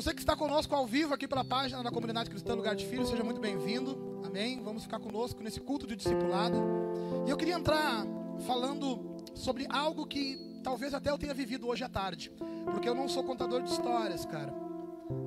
[0.00, 3.10] Você que está conosco ao vivo aqui pela página da Comunidade Cristã Lugar de Filhos,
[3.10, 4.22] seja muito bem-vindo.
[4.24, 4.58] Amém?
[4.62, 6.56] Vamos ficar conosco nesse culto de discipulado.
[7.26, 8.06] E eu queria entrar
[8.46, 12.32] falando sobre algo que talvez até eu tenha vivido hoje à tarde.
[12.72, 14.54] Porque eu não sou contador de histórias, cara.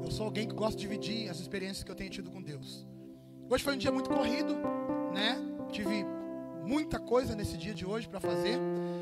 [0.03, 2.83] Eu sou alguém que gosta de dividir as experiências que eu tenho tido com Deus.
[3.51, 4.55] Hoje foi um dia muito corrido,
[5.13, 5.37] né?
[5.71, 6.03] Tive
[6.65, 8.57] muita coisa nesse dia de hoje para fazer,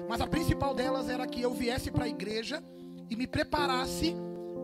[0.09, 2.61] mas a principal delas era que eu viesse para a igreja
[3.09, 4.13] e me preparasse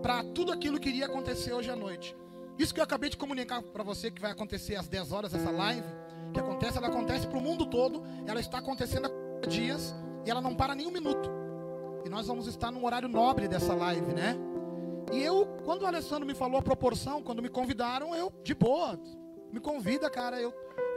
[0.07, 2.15] para tudo aquilo que iria acontecer hoje à noite.
[2.57, 5.51] Isso que eu acabei de comunicar para você que vai acontecer às 10 horas essa
[5.51, 5.85] live,
[6.33, 9.93] que acontece, ela acontece para o mundo todo, ela está acontecendo há dias
[10.25, 11.29] e ela não para nem um minuto.
[12.05, 14.37] E nós vamos estar num horário nobre dessa live, né?
[15.11, 18.97] E eu, quando o Alessandro me falou a proporção, quando me convidaram, eu, de boa,
[19.51, 20.53] me convida, cara, eu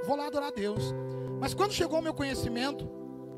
[0.07, 0.95] vou lá adorar a Deus.
[1.41, 2.89] Mas quando chegou o meu conhecimento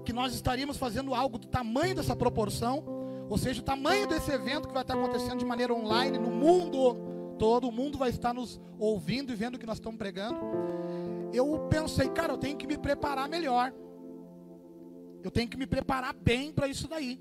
[0.04, 3.01] que nós estaríamos fazendo algo do tamanho dessa proporção,
[3.32, 7.34] ou seja, o tamanho desse evento que vai estar acontecendo de maneira online no mundo
[7.38, 10.38] todo, o mundo vai estar nos ouvindo e vendo o que nós estamos pregando.
[11.32, 13.72] Eu pensei, cara, eu tenho que me preparar melhor.
[15.24, 17.18] Eu tenho que me preparar bem para isso daí.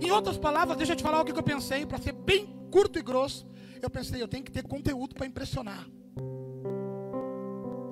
[0.00, 3.00] Em outras palavras, deixa eu te falar o que eu pensei, para ser bem curto
[3.00, 3.44] e grosso.
[3.82, 5.84] Eu pensei, eu tenho que ter conteúdo para impressionar.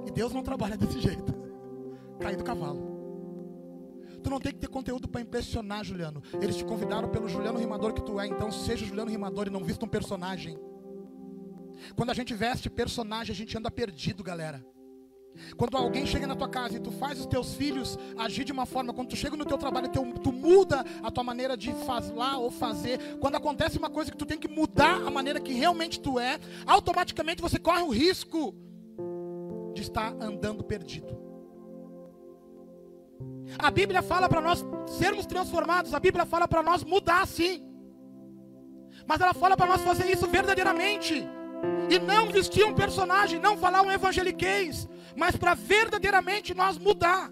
[0.07, 1.35] E Deus não trabalha desse jeito.
[2.21, 2.88] Cair do cavalo.
[4.29, 6.23] Tu não tem que ter conteúdo para impressionar, Juliano.
[6.35, 9.65] Eles te convidaram pelo Juliano Rimador que tu é, então seja Juliano Rimador e não
[9.65, 10.59] vista um personagem.
[11.97, 14.63] Quando a gente veste personagem, a gente anda perdido, galera.
[15.57, 18.67] Quando alguém chega na tua casa e tu faz os teus filhos agir de uma
[18.67, 22.51] forma, quando tu chega no teu trabalho, tu, muda a tua maneira de falar ou
[22.51, 23.17] fazer.
[23.21, 26.39] Quando acontece uma coisa que tu tem que mudar a maneira que realmente tu é,
[26.67, 28.55] automaticamente você corre o risco
[29.75, 31.28] de estar andando perdido.
[33.59, 37.65] A Bíblia fala para nós sermos transformados, a Bíblia fala para nós mudar sim.
[39.07, 41.27] Mas ela fala para nós fazer isso verdadeiramente.
[41.91, 47.31] E não vestir um personagem, não falar um evangeliquez, mas para verdadeiramente nós mudar.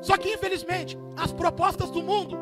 [0.00, 2.38] Só que infelizmente, as propostas do mundo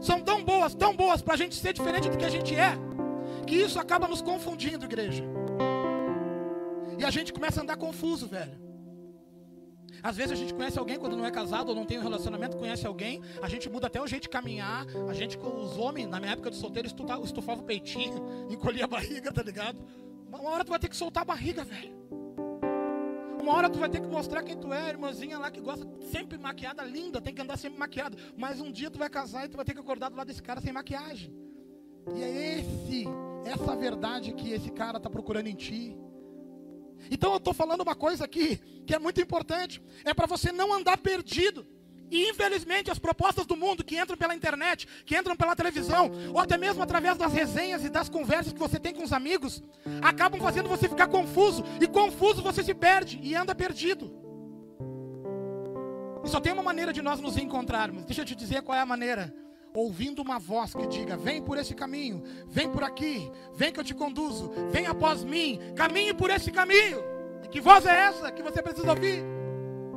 [0.00, 2.76] são tão boas, tão boas para a gente ser diferente do que a gente é,
[3.46, 5.24] que isso acaba nos confundindo, igreja.
[6.98, 8.69] E a gente começa a andar confuso, velho.
[10.02, 12.56] Às vezes a gente conhece alguém quando não é casado ou não tem um relacionamento,
[12.56, 14.86] conhece alguém, a gente muda até o jeito de caminhar.
[15.08, 19.32] A gente, os homens, na minha época de solteiro, estufava o peitinho, encolhia a barriga,
[19.32, 19.78] tá ligado?
[20.28, 22.00] Uma hora tu vai ter que soltar a barriga, velho.
[23.40, 26.36] Uma hora tu vai ter que mostrar quem tu é, irmãzinha lá que gosta sempre
[26.38, 28.16] maquiada, linda, tem que andar sempre maquiada.
[28.36, 30.42] Mas um dia tu vai casar e tu vai ter que acordar do lado desse
[30.42, 31.34] cara sem maquiagem.
[32.14, 33.04] E é esse,
[33.44, 35.96] essa verdade que esse cara está procurando em ti.
[37.10, 40.72] Então eu estou falando uma coisa aqui que é muito importante: é para você não
[40.72, 41.66] andar perdido.
[42.10, 46.40] E infelizmente as propostas do mundo que entram pela internet, que entram pela televisão, ou
[46.40, 49.62] até mesmo através das resenhas e das conversas que você tem com os amigos,
[50.02, 51.62] acabam fazendo você ficar confuso.
[51.80, 54.12] E confuso você se perde e anda perdido.
[56.24, 58.04] E só tem uma maneira de nós nos encontrarmos.
[58.04, 59.32] Deixa eu te dizer qual é a maneira
[59.74, 63.84] ouvindo uma voz que diga: Vem por esse caminho, vem por aqui, vem que eu
[63.84, 67.02] te conduzo, vem após mim, caminhe por esse caminho.
[67.44, 69.24] E que voz é essa que você precisa ouvir?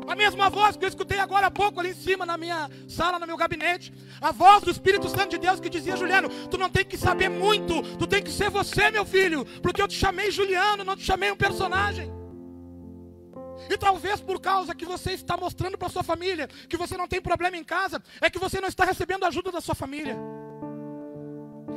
[0.07, 3.17] A mesma voz que eu escutei agora há pouco ali em cima na minha sala,
[3.17, 3.93] no meu gabinete.
[4.19, 7.29] A voz do Espírito Santo de Deus que dizia: Juliano, tu não tem que saber
[7.29, 11.03] muito, tu tem que ser você, meu filho, porque eu te chamei Juliano, não te
[11.03, 12.22] chamei um personagem.
[13.69, 17.21] E talvez por causa que você está mostrando para sua família que você não tem
[17.21, 20.17] problema em casa, é que você não está recebendo ajuda da sua família.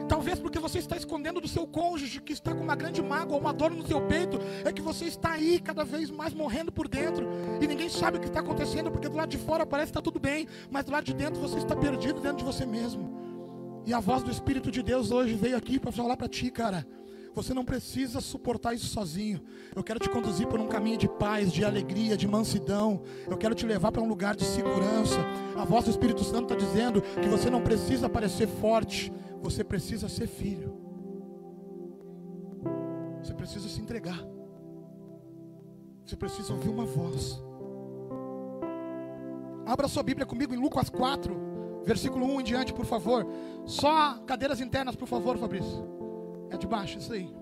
[0.08, 3.52] Talvez porque você está escondendo do seu cônjuge que está com uma grande mágoa uma
[3.52, 7.28] dor no seu peito, é que você está aí cada vez mais morrendo por dentro
[7.60, 10.02] e ninguém sabe o que está acontecendo, porque do lado de fora parece que está
[10.02, 13.16] tudo bem, mas do lado de dentro você está perdido dentro de você mesmo.
[13.84, 16.86] E a voz do Espírito de Deus hoje veio aqui para falar para ti, cara.
[17.36, 19.42] Você não precisa suportar isso sozinho.
[19.74, 23.02] Eu quero te conduzir por um caminho de paz, de alegria, de mansidão.
[23.28, 25.18] Eu quero te levar para um lugar de segurança.
[25.54, 30.08] A voz do Espírito Santo está dizendo que você não precisa parecer forte, você precisa
[30.08, 30.80] ser filho.
[33.22, 34.24] Você precisa se entregar.
[36.06, 37.38] Você precisa ouvir uma voz.
[39.66, 43.26] Abra sua Bíblia comigo em Lucas 4, versículo 1 em diante, por favor.
[43.66, 45.95] Só cadeiras internas, por favor, Fabrício.
[46.50, 47.32] É de baixo, isso aí.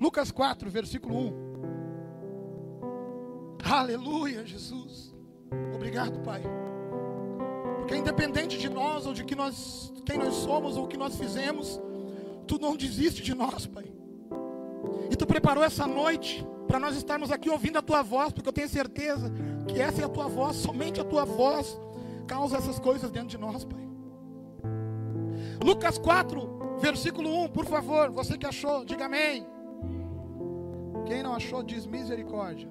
[0.00, 1.48] Lucas 4, versículo 1.
[3.64, 5.14] Aleluia, Jesus.
[5.74, 6.42] Obrigado, Pai.
[7.78, 11.16] Porque independente de nós ou de que nós, quem nós somos ou o que nós
[11.16, 11.80] fizemos,
[12.46, 13.92] tu não desiste de nós, Pai.
[15.10, 18.52] E tu preparou essa noite para nós estarmos aqui ouvindo a tua voz, porque eu
[18.52, 19.32] tenho certeza
[19.66, 21.78] que essa é a tua voz, somente a tua voz
[22.26, 23.88] causa essas coisas dentro de nós, Pai.
[25.64, 29.46] Lucas 4, Versículo 1, por favor, você que achou, diga amém.
[31.06, 32.68] Quem não achou, diz misericórdia.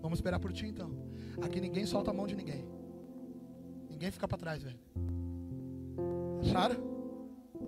[0.00, 0.90] Vamos esperar por ti então.
[1.42, 2.64] Aqui ninguém solta a mão de ninguém.
[3.90, 4.78] Ninguém fica para trás, velho.
[6.40, 6.76] Acharam?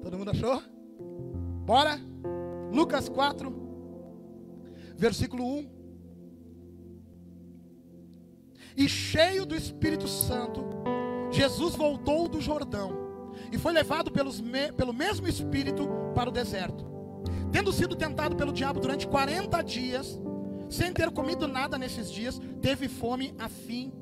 [0.00, 0.62] Todo mundo achou?
[1.64, 1.98] Bora?
[2.72, 3.52] Lucas 4,
[4.96, 5.70] versículo 1.
[8.76, 10.62] E cheio do Espírito Santo,
[11.30, 13.05] Jesus voltou do Jordão
[13.52, 16.84] e foi levado pelos me, pelo mesmo Espírito para o deserto.
[17.52, 20.20] Tendo sido tentado pelo diabo durante 40 dias,
[20.68, 23.92] sem ter comido nada nesses dias, teve fome a fim,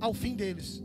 [0.00, 0.82] ao fim deles.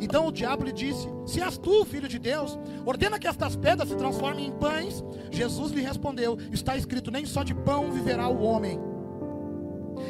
[0.00, 3.88] Então o diabo lhe disse: Se és tu, filho de Deus, ordena que estas pedras
[3.88, 5.02] se transformem em pães.
[5.30, 8.78] Jesus lhe respondeu: Está escrito: Nem só de pão viverá o homem.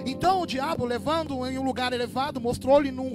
[0.05, 3.13] Então o diabo, levando-o em um lugar elevado, mostrou-lhe num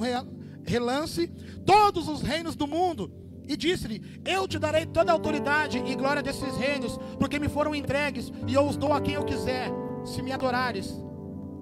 [0.65, 1.27] relance
[1.65, 3.12] todos os reinos do mundo.
[3.48, 7.75] E disse-lhe: Eu te darei toda a autoridade e glória desses reinos, porque me foram
[7.75, 9.69] entregues, e eu os dou a quem eu quiser,
[10.06, 10.94] se me adorares.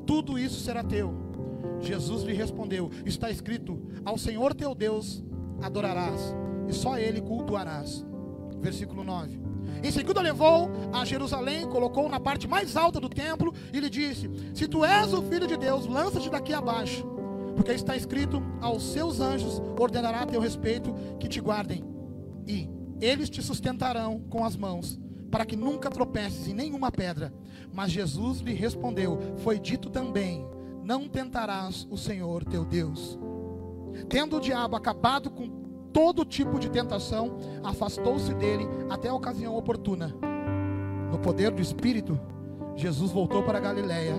[0.06, 1.14] Tudo isso será teu.
[1.80, 5.24] Jesus lhe respondeu: Está escrito: Ao Senhor teu Deus
[5.62, 6.36] adorarás,
[6.68, 8.06] e só Ele cultuarás.
[8.60, 9.42] Versículo 9.
[9.84, 14.30] Em seguida levou a Jerusalém, colocou na parte mais alta do templo e lhe disse:
[14.54, 17.06] Se tu és o filho de Deus, lança-te daqui abaixo,
[17.56, 21.84] porque está escrito: Aos seus anjos ordenará a teu respeito que te guardem,
[22.48, 22.70] e
[23.00, 25.00] eles te sustentarão com as mãos,
[25.30, 27.34] para que nunca tropeces em nenhuma pedra.
[27.74, 30.46] Mas Jesus lhe respondeu: Foi dito também
[30.84, 33.18] não tentarás o Senhor teu Deus.
[34.10, 35.48] Tendo o diabo acabado com
[35.94, 40.16] todo tipo de tentação, afastou-se dele até a ocasião oportuna.
[41.12, 42.20] No poder do Espírito,
[42.76, 44.16] Jesus voltou para Galiléia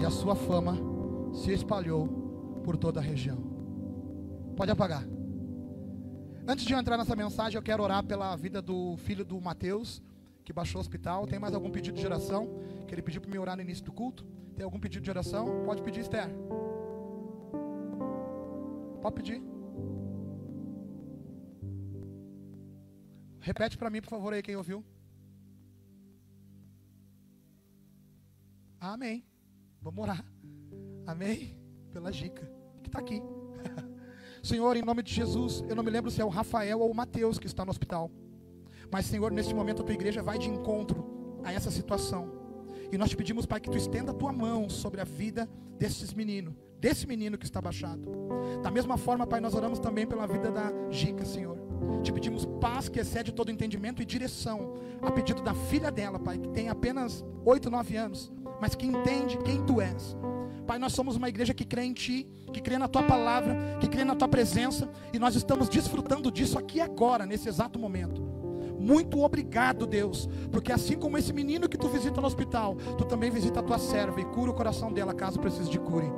[0.00, 0.76] e a sua fama
[1.32, 2.25] se espalhou
[2.66, 3.38] por toda a região.
[4.56, 5.04] Pode apagar.
[6.48, 10.02] Antes de eu entrar nessa mensagem, eu quero orar pela vida do filho do Mateus,
[10.44, 11.28] que baixou o hospital.
[11.28, 12.58] Tem mais algum pedido de oração
[12.88, 14.26] que ele pediu para me orar no início do culto?
[14.56, 15.62] Tem algum pedido de oração?
[15.64, 16.28] Pode pedir, Esther.
[19.00, 19.40] Pode pedir.
[23.38, 24.84] Repete para mim, por favor, aí quem ouviu.
[28.80, 29.24] Amém.
[29.80, 30.24] Vamos orar.
[31.06, 31.56] Amém.
[31.92, 32.55] Pela dica
[32.86, 33.22] que está aqui.
[34.42, 36.94] Senhor, em nome de Jesus, eu não me lembro se é o Rafael ou o
[36.94, 38.10] Mateus que está no hospital.
[38.90, 42.30] Mas, Senhor, neste momento a tua igreja vai de encontro a essa situação.
[42.90, 45.48] E nós te pedimos, Pai, que tu estenda a tua mão sobre a vida
[45.78, 48.02] desses meninos, desse menino que está baixado.
[48.62, 51.58] Da mesma forma, Pai, nós oramos também pela vida da Gica, Senhor.
[52.02, 56.38] Te pedimos paz que excede todo entendimento e direção, a pedido da filha dela, Pai,
[56.38, 60.16] que tem apenas 8, 9 anos, mas que entende quem tu és.
[60.66, 63.88] Pai, nós somos uma igreja que crê em Ti, que crê na Tua palavra, que
[63.88, 68.20] crê na Tua presença, e nós estamos desfrutando disso aqui agora, nesse exato momento.
[68.78, 73.30] Muito obrigado, Deus, porque assim como esse menino que tu visita no hospital, tu também
[73.30, 76.10] visita a tua serva e cura o coração dela caso precise de cure.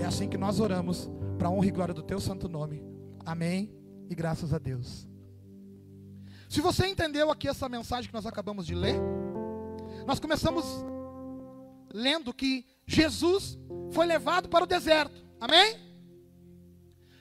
[0.00, 2.82] É assim que nós oramos, para honra e glória do teu santo nome.
[3.24, 3.70] Amém
[4.08, 5.06] e graças a Deus.
[6.48, 8.98] Se você entendeu aqui essa mensagem que nós acabamos de ler,
[10.06, 10.64] nós começamos
[11.92, 13.58] lendo que Jesus
[13.92, 15.22] foi levado para o deserto.
[15.38, 15.76] Amém?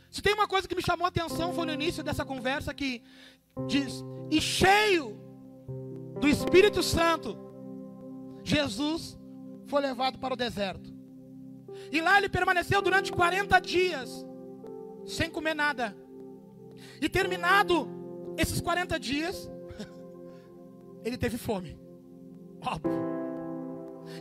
[0.10, 3.04] Se tem uma coisa que me chamou a atenção foi no início dessa conversa que
[3.68, 5.20] diz: e cheio
[6.22, 7.38] do Espírito Santo,
[8.44, 9.20] Jesus
[9.68, 10.96] foi levado para o deserto.
[11.92, 14.26] E lá ele permaneceu durante 40 dias,
[15.06, 15.96] sem comer nada.
[17.02, 17.90] E terminado
[18.38, 19.52] esses 40 dias,
[21.04, 21.78] ele teve fome.
[22.66, 23.08] Óbvio.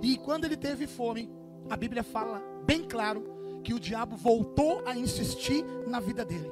[0.02, 1.30] E quando ele teve fome,
[1.68, 3.25] a Bíblia fala bem claro
[3.62, 6.50] que o diabo voltou a insistir na vida dele.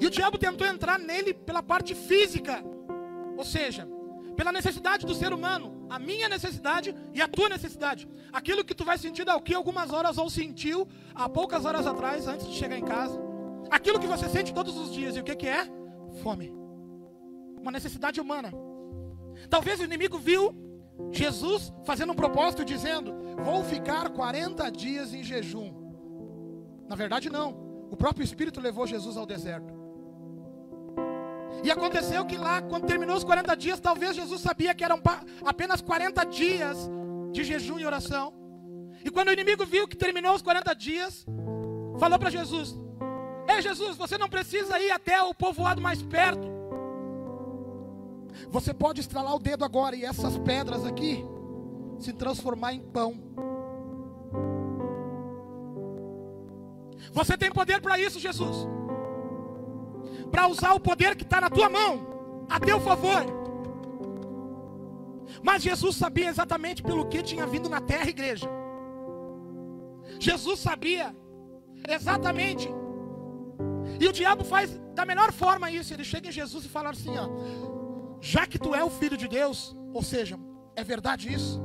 [0.00, 2.62] E o diabo tentou entrar nele pela parte física,
[3.36, 3.88] ou seja,
[4.36, 8.08] pela necessidade do ser humano, a minha necessidade e a tua necessidade.
[8.32, 12.46] Aquilo que tu vai sentir daqui algumas horas ou sentiu há poucas horas atrás, antes
[12.46, 13.20] de chegar em casa.
[13.68, 15.16] Aquilo que você sente todos os dias.
[15.16, 15.66] E o que, que é?
[16.22, 16.54] Fome.
[17.60, 18.52] Uma necessidade humana.
[19.48, 20.54] Talvez o inimigo viu
[21.10, 23.14] Jesus fazendo um propósito dizendo:
[23.44, 25.72] Vou ficar 40 dias em jejum.
[26.88, 27.68] Na verdade, não.
[27.90, 29.72] O próprio Espírito levou Jesus ao deserto.
[31.62, 35.00] E aconteceu que lá, quando terminou os 40 dias, talvez Jesus sabia que eram
[35.44, 36.88] apenas 40 dias
[37.32, 38.32] de jejum e oração.
[39.04, 41.26] E quando o inimigo viu que terminou os 40 dias,
[41.98, 42.76] falou para Jesus:
[43.48, 46.57] Ei Jesus, você não precisa ir até o povoado mais perto.
[48.50, 51.24] Você pode estralar o dedo agora e essas pedras aqui
[51.98, 53.20] se transformar em pão.
[57.12, 58.66] Você tem poder para isso, Jesus.
[60.30, 63.24] para usar o poder que está na tua mão, a teu favor.
[65.42, 68.48] Mas Jesus sabia exatamente pelo que tinha vindo na terra, igreja.
[70.18, 71.14] Jesus sabia
[71.88, 72.68] exatamente.
[74.00, 75.92] E o diabo faz da melhor forma isso.
[75.92, 77.28] Ele chega em Jesus e fala assim: ó,
[78.20, 80.38] já que tu é o filho de Deus, ou seja,
[80.74, 81.60] é verdade isso?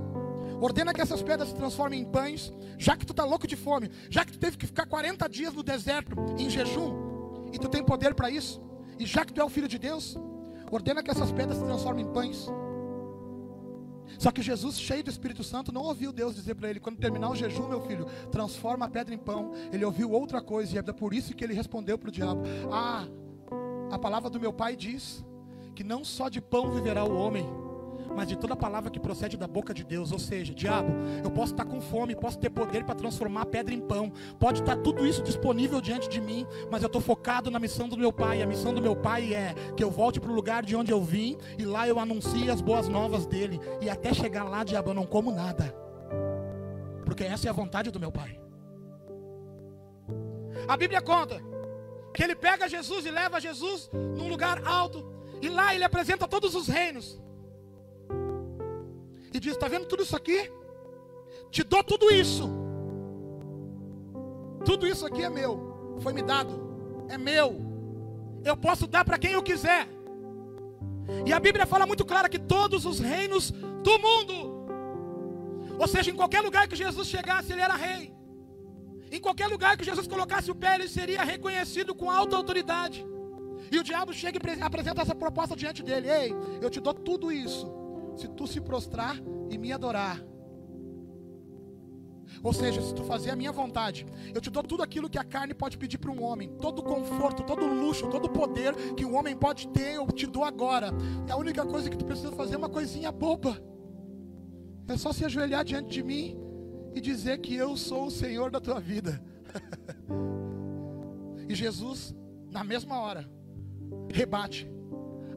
[0.61, 3.91] Ordena que essas pedras se transformem em pães, já que tu está louco de fome,
[4.09, 7.83] já que tu teve que ficar 40 dias no deserto em jejum, e tu tem
[7.83, 8.61] poder para isso,
[8.97, 10.17] e já que tu é o filho de Deus,
[10.71, 12.47] ordena que essas pedras se transformem em pães.
[14.17, 17.29] Só que Jesus, cheio do Espírito Santo, não ouviu Deus dizer para ele: quando terminar
[17.29, 19.51] o jejum, meu filho, transforma a pedra em pão.
[19.71, 22.41] Ele ouviu outra coisa, e é por isso que ele respondeu para o diabo:
[22.71, 23.05] Ah,
[23.91, 25.25] a palavra do meu pai diz
[25.73, 27.45] que não só de pão viverá o homem,
[28.15, 30.11] mas de toda palavra que procede da boca de Deus.
[30.11, 30.91] Ou seja, diabo,
[31.23, 34.77] eu posso estar com fome, posso ter poder para transformar pedra em pão, pode estar
[34.77, 38.41] tudo isso disponível diante de mim, mas eu estou focado na missão do meu pai.
[38.41, 41.01] A missão do meu pai é que eu volte para o lugar de onde eu
[41.01, 43.59] vim e lá eu anuncie as boas novas dele.
[43.81, 45.75] E até chegar lá, diabo, eu não como nada,
[47.05, 48.39] porque essa é a vontade do meu pai.
[50.67, 51.41] A Bíblia conta
[52.13, 55.12] que ele pega Jesus e leva Jesus num lugar alto.
[55.43, 57.21] E lá ele apresenta todos os reinos
[59.33, 60.49] e diz: Está vendo tudo isso aqui?
[61.51, 62.49] Te dou tudo isso.
[64.63, 65.97] Tudo isso aqui é meu.
[65.99, 66.53] Foi me dado.
[67.09, 67.49] É meu.
[68.45, 69.85] Eu posso dar para quem eu quiser.
[71.25, 74.37] E a Bíblia fala muito clara que todos os reinos do mundo,
[75.77, 78.13] ou seja, em qualquer lugar que Jesus chegasse, ele era rei.
[79.11, 83.05] Em qualquer lugar que Jesus colocasse o pé, ele seria reconhecido com alta autoridade.
[83.71, 87.31] E o diabo chega e apresenta essa proposta diante dele: Ei, eu te dou tudo
[87.31, 87.71] isso
[88.15, 89.17] se tu se prostrar
[89.49, 90.21] e me adorar.
[92.41, 95.23] Ou seja, se tu fazer a minha vontade, eu te dou tudo aquilo que a
[95.23, 98.73] carne pode pedir para um homem, todo o conforto, todo o luxo, todo o poder
[98.95, 100.89] que um homem pode ter, eu te dou agora.
[101.27, 103.61] E a única coisa que tu precisa fazer é uma coisinha boba.
[104.87, 106.37] É só se ajoelhar diante de mim
[106.93, 109.23] e dizer que eu sou o Senhor da tua vida.
[111.47, 112.15] e Jesus,
[112.49, 113.29] na mesma hora,
[114.11, 114.73] rebate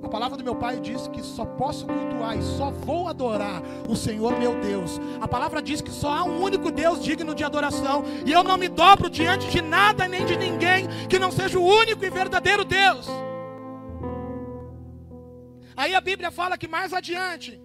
[0.03, 3.97] a palavra do meu pai diz que só posso cultuar e só vou adorar o
[3.97, 5.01] Senhor meu Deus.
[5.21, 8.05] A palavra diz que só há um único Deus digno de adoração.
[8.25, 11.65] E eu não me dobro diante de nada nem de ninguém que não seja o
[11.65, 13.09] único e verdadeiro Deus.
[15.77, 17.61] Aí a Bíblia fala que mais adiante,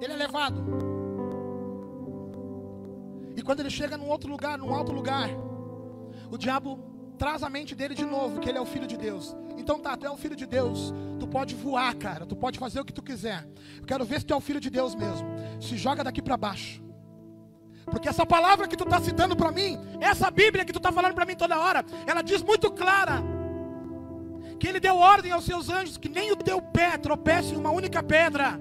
[0.00, 0.64] ele é levado.
[3.36, 5.30] E quando ele chega num outro lugar, num alto lugar,
[6.30, 6.87] o diabo
[7.18, 9.36] traz a mente dele de novo, que ele é o filho de Deus.
[9.58, 12.80] Então tá, tu é o filho de Deus, tu pode voar, cara, tu pode fazer
[12.80, 13.46] o que tu quiser.
[13.76, 15.28] Eu quero ver se tu é o filho de Deus mesmo.
[15.60, 16.82] Se joga daqui para baixo.
[17.84, 21.14] Porque essa palavra que tu está citando para mim, essa Bíblia que tu está falando
[21.14, 23.22] para mim toda hora, ela diz muito clara
[24.58, 27.70] que ele deu ordem aos seus anjos que nem o teu pé tropece em uma
[27.70, 28.60] única pedra.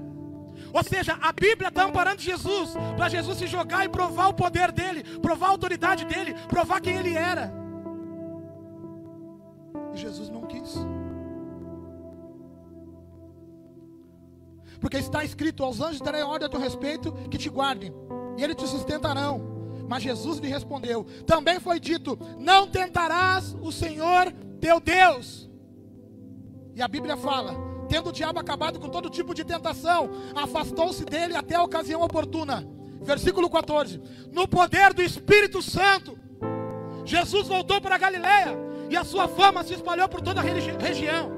[0.74, 4.72] Ou seja, a Bíblia está amparando Jesus, para Jesus se jogar e provar o poder
[4.72, 7.67] dele, provar a autoridade dele, provar quem ele era.
[9.98, 10.76] Jesus não quis.
[14.80, 17.94] Porque está escrito: aos anjos darei ordem a teu respeito que te guardem,
[18.38, 19.56] e eles te sustentarão.
[19.88, 25.50] Mas Jesus lhe respondeu: Também foi dito: Não tentarás o Senhor teu Deus.
[26.76, 27.56] E a Bíblia fala:
[27.88, 32.68] Tendo o diabo acabado com todo tipo de tentação, afastou-se dele até a ocasião oportuna.
[33.02, 34.02] Versículo 14:
[34.32, 36.18] No poder do Espírito Santo,
[37.06, 41.32] Jesus voltou para Galiléia e a sua fama se espalhou por toda a regi região.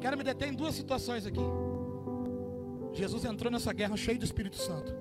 [0.00, 1.40] Quero me deter em duas situações aqui.
[2.92, 4.94] Jesus entrou nessa guerra cheio do Espírito Santo.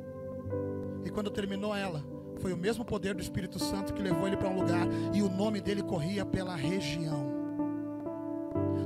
[1.04, 2.04] E quando terminou ela,
[2.40, 5.30] foi o mesmo poder do Espírito Santo que levou ele para um lugar e o
[5.30, 7.31] nome dele corria pela região.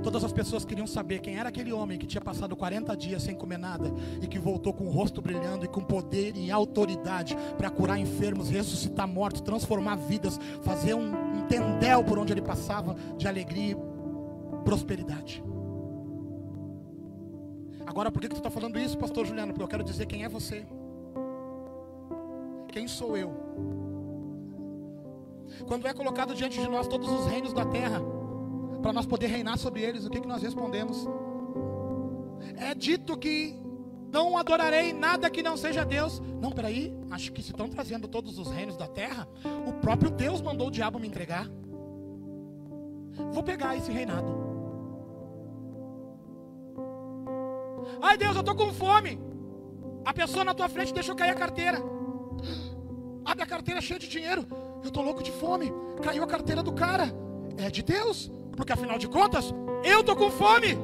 [0.03, 3.35] Todas as pessoas queriam saber quem era aquele homem que tinha passado 40 dias sem
[3.35, 7.69] comer nada e que voltou com o rosto brilhando e com poder e autoridade para
[7.69, 13.27] curar enfermos, ressuscitar mortos, transformar vidas, fazer um, um tendel por onde ele passava de
[13.27, 15.43] alegria e prosperidade.
[17.85, 19.53] Agora, por que, que tu está falando isso, pastor Juliano?
[19.53, 20.65] Porque eu quero dizer quem é você.
[22.67, 23.31] Quem sou eu?
[25.67, 28.01] Quando é colocado diante de nós todos os reinos da terra,
[28.85, 31.07] para nós poder reinar sobre eles, o que, que nós respondemos?
[32.55, 33.59] É dito que
[34.11, 36.21] não adorarei nada que não seja Deus.
[36.39, 39.27] Não, peraí, acho que se estão trazendo todos os reinos da terra,
[39.67, 41.49] o próprio Deus mandou o diabo me entregar.
[43.33, 44.31] Vou pegar esse reinado.
[48.03, 49.19] Ai Deus, eu estou com fome.
[50.05, 51.79] A pessoa na tua frente deixou cair a carteira.
[53.25, 54.45] Abre a carteira cheia de dinheiro.
[54.83, 55.73] Eu estou louco de fome.
[56.03, 57.11] Caiu a carteira do cara.
[57.57, 58.31] É de Deus.
[58.55, 60.77] Porque afinal de contas, eu estou com fome.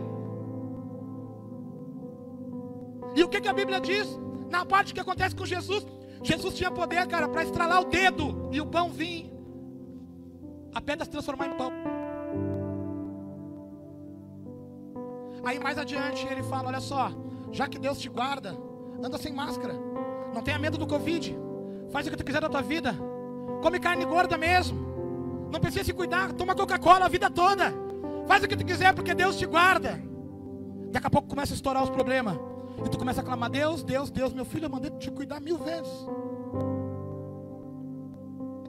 [3.15, 4.19] E o que, que a Bíblia diz?
[4.49, 5.85] Na parte que acontece com Jesus,
[6.23, 9.31] Jesus tinha poder, cara, para estralar o dedo e o pão vir.
[10.73, 11.71] A pedra se transformar em pão.
[15.43, 17.11] Aí mais adiante ele fala: Olha só,
[17.51, 18.55] já que Deus te guarda,
[19.03, 19.73] anda sem máscara.
[20.33, 21.37] Não tenha medo do Covid.
[21.91, 22.95] Faz o que tu quiser da tua vida.
[23.61, 24.90] Come carne gorda mesmo.
[25.51, 26.31] Não precisa se cuidar.
[26.33, 27.73] Toma Coca-Cola a vida toda.
[28.27, 30.01] Faz o que tu quiser, porque Deus te guarda.
[30.91, 32.37] Daqui a pouco começa a estourar os problemas.
[32.85, 35.57] E tu começa a clamar: Deus, Deus, Deus, meu filho, eu mandei te cuidar mil
[35.57, 35.91] vezes.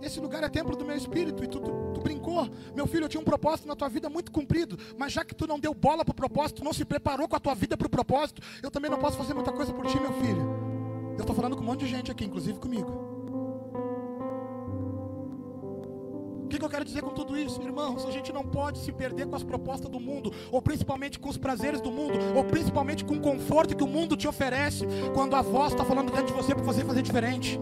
[0.03, 1.45] Esse lugar é templo do meu espírito.
[1.45, 2.49] E tu, tu, tu, brincou.
[2.75, 4.77] Meu filho, eu tinha um propósito na tua vida muito cumprido.
[4.99, 7.41] Mas já que tu não deu bola para o propósito, não se preparou com a
[7.41, 10.13] tua vida para o propósito, eu também não posso fazer muita coisa por ti, meu
[10.15, 10.43] filho.
[11.13, 13.12] Eu estou falando com um monte de gente aqui, inclusive comigo.
[16.63, 18.07] Que, eu quero dizer com tudo isso, irmãos?
[18.07, 21.37] A gente não pode se perder com as propostas do mundo, ou principalmente com os
[21.37, 25.43] prazeres do mundo, ou principalmente com o conforto que o mundo te oferece, quando a
[25.43, 27.61] voz está falando dentro de você para você fazer diferente.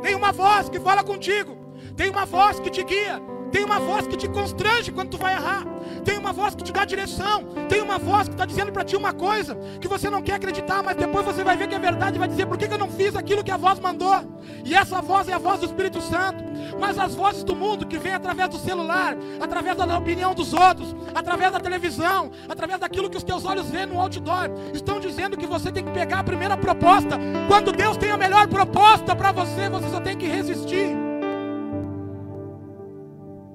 [0.00, 1.56] Tem uma voz que fala contigo.
[1.96, 3.33] Tem uma voz que te guia.
[3.54, 5.64] Tem uma voz que te constrange quando tu vai errar.
[6.04, 7.44] Tem uma voz que te dá direção.
[7.68, 10.82] Tem uma voz que está dizendo para ti uma coisa que você não quer acreditar,
[10.82, 12.78] mas depois você vai ver que é verdade e vai dizer: por que, que eu
[12.78, 14.24] não fiz aquilo que a voz mandou?
[14.64, 16.42] E essa voz é a voz do Espírito Santo.
[16.80, 20.92] Mas as vozes do mundo que vem através do celular, através da opinião dos outros,
[21.14, 25.46] através da televisão, através daquilo que os teus olhos vêem no outdoor, estão dizendo que
[25.46, 27.16] você tem que pegar a primeira proposta.
[27.46, 31.13] Quando Deus tem a melhor proposta para você, você só tem que resistir.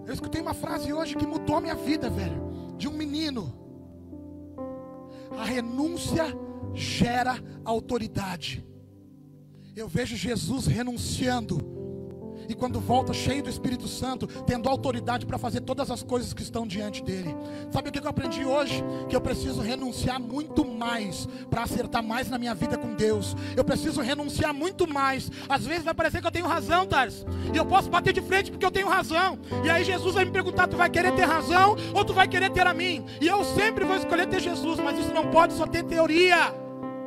[0.09, 2.73] Eu escutei uma frase hoje que mudou a minha vida, velho.
[2.75, 3.53] De um menino.
[5.37, 6.25] A renúncia
[6.73, 8.65] gera autoridade.
[9.75, 11.59] Eu vejo Jesus renunciando
[12.49, 16.41] e quando volta cheio do Espírito Santo, tendo autoridade para fazer todas as coisas que
[16.41, 17.35] estão diante dele.
[17.71, 18.83] Sabe o que eu aprendi hoje?
[19.07, 23.35] Que eu preciso renunciar muito mais para acertar mais na minha vida com Deus.
[23.55, 25.31] Eu preciso renunciar muito mais.
[25.47, 27.23] Às vezes vai parecer que eu tenho razão, Tars.
[27.53, 29.37] E eu posso bater de frente porque eu tenho razão.
[29.63, 32.49] E aí Jesus vai me perguntar: tu vai querer ter razão ou tu vai querer
[32.49, 33.05] ter a mim?
[33.21, 36.51] E eu sempre vou escolher ter Jesus, mas isso não pode só ter teoria.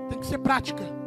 [0.08, 1.01] Tem que ser prática.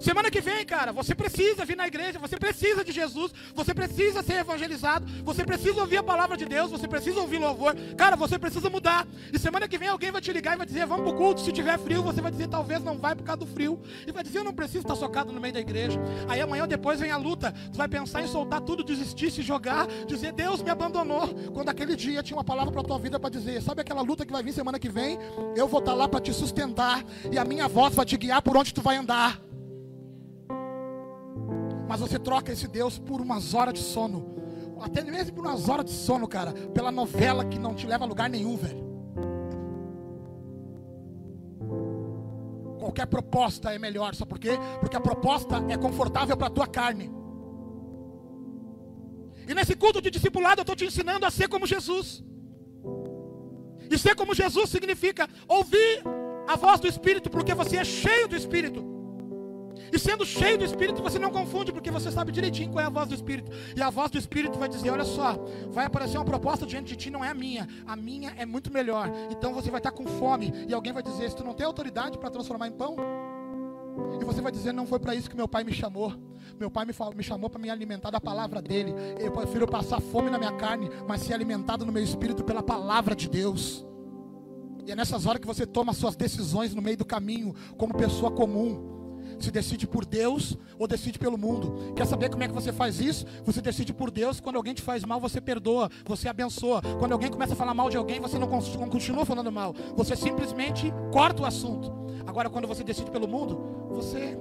[0.00, 4.22] Semana que vem, cara, você precisa vir na igreja, você precisa de Jesus, você precisa
[4.22, 7.74] ser evangelizado, você precisa ouvir a palavra de Deus, você precisa ouvir louvor.
[7.96, 9.06] Cara, você precisa mudar.
[9.32, 11.40] E semana que vem alguém vai te ligar e vai dizer: "Vamos pro culto".
[11.40, 13.80] Se tiver frio, você vai dizer: "Talvez não vai por causa do frio".
[14.06, 15.98] E vai dizer: "Eu não preciso estar socado no meio da igreja".
[16.28, 17.52] Aí amanhã depois vem a luta.
[17.72, 21.28] Tu vai pensar em soltar tudo, desistir, se jogar, dizer: "Deus me abandonou".
[21.52, 24.32] Quando aquele dia tinha uma palavra para tua vida para dizer: "Sabe aquela luta que
[24.32, 25.18] vai vir semana que vem?
[25.56, 28.56] Eu vou estar lá para te sustentar e a minha voz vai te guiar por
[28.56, 29.40] onde tu vai andar".
[31.88, 34.34] Mas você troca esse Deus por umas horas de sono.
[34.80, 36.52] Até mesmo por umas horas de sono, cara.
[36.52, 38.84] Pela novela que não te leva a lugar nenhum, velho.
[42.78, 44.58] Qualquer proposta é melhor, sabe por quê?
[44.78, 47.10] Porque a proposta é confortável para a tua carne.
[49.48, 52.22] E nesse culto de discipulado eu estou te ensinando a ser como Jesus.
[53.90, 56.02] E ser como Jesus significa ouvir
[56.46, 58.93] a voz do Espírito, porque você é cheio do Espírito.
[59.92, 62.90] E sendo cheio do Espírito, você não confunde, porque você sabe direitinho qual é a
[62.90, 63.50] voz do Espírito.
[63.76, 65.36] E a voz do Espírito vai dizer: Olha só,
[65.70, 67.68] vai aparecer uma proposta diante de ti, não é a minha.
[67.86, 69.10] A minha é muito melhor.
[69.30, 70.52] Então você vai estar com fome.
[70.68, 72.96] E alguém vai dizer: Se tu não tem autoridade para transformar em pão,
[74.20, 76.12] e você vai dizer: Não foi para isso que meu pai me chamou.
[76.58, 78.94] Meu pai me, me chamou para me alimentar da palavra dele.
[79.18, 83.14] Eu prefiro passar fome na minha carne, mas ser alimentado no meu espírito pela palavra
[83.14, 83.86] de Deus.
[84.86, 88.30] E é nessas horas que você toma suas decisões no meio do caminho, como pessoa
[88.30, 88.93] comum.
[89.38, 91.92] Se decide por Deus ou decide pelo mundo.
[91.94, 93.26] Quer saber como é que você faz isso?
[93.44, 94.40] Você decide por Deus.
[94.40, 96.80] Quando alguém te faz mal, você perdoa, você abençoa.
[96.98, 99.74] Quando alguém começa a falar mal de alguém, você não continua falando mal.
[99.96, 101.92] Você simplesmente corta o assunto.
[102.26, 104.36] Agora, quando você decide pelo mundo, você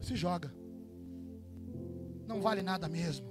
[0.00, 0.52] se joga.
[2.26, 3.26] Não vale nada mesmo.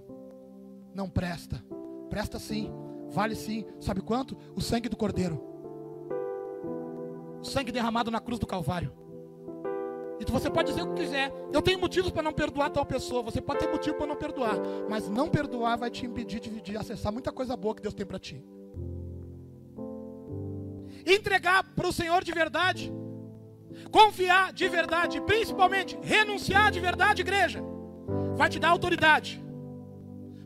[0.93, 1.63] Não presta.
[2.09, 2.71] Presta sim.
[3.09, 3.65] Vale sim.
[3.79, 4.37] Sabe quanto?
[4.55, 5.41] O sangue do Cordeiro.
[7.41, 8.93] O sangue derramado na cruz do Calvário.
[10.19, 11.31] E você pode dizer o que quiser.
[11.51, 13.21] Eu tenho motivos para não perdoar tal pessoa.
[13.23, 14.55] Você pode ter motivo para não perdoar.
[14.89, 18.05] Mas não perdoar vai te impedir de, de acessar muita coisa boa que Deus tem
[18.05, 18.43] para ti.
[21.05, 22.93] Entregar para o Senhor de verdade.
[23.91, 25.21] Confiar de verdade.
[25.21, 27.61] Principalmente renunciar de verdade, igreja.
[28.35, 29.43] Vai te dar autoridade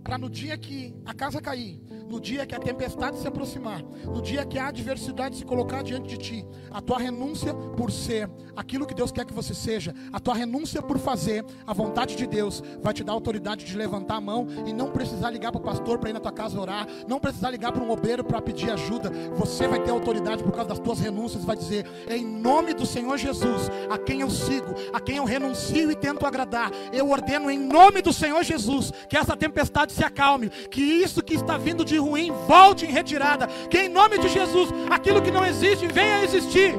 [0.04, 1.80] para no dia que a casa cair,
[2.10, 6.10] no dia que a tempestade se aproximar, no dia que a adversidade se colocar diante
[6.10, 10.20] de ti, a tua renúncia por ser aquilo que Deus quer que você seja, a
[10.20, 14.22] tua renúncia por fazer a vontade de Deus, vai te dar autoridade de levantar a
[14.22, 17.20] mão e não precisar ligar para o pastor para ir na tua casa orar, não
[17.20, 19.12] precisar ligar para um obreiro para pedir ajuda.
[19.36, 23.18] Você vai ter autoridade por causa das tuas renúncias, vai dizer: em nome do Senhor
[23.18, 27.60] Jesus, a quem eu sigo, a quem eu renuncio e tento agradar, eu ordeno em
[27.60, 31.99] nome do Senhor Jesus que essa tempestade se acalme, que isso que está vindo de
[32.00, 36.24] ruim volte em retirada, que em nome de Jesus aquilo que não existe venha a
[36.24, 36.74] existir.